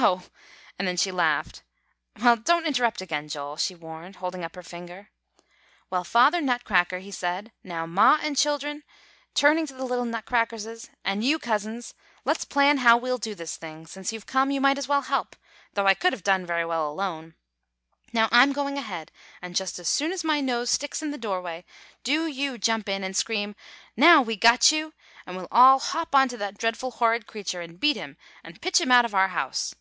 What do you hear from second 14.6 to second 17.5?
might as well help, though I could have done very well alone.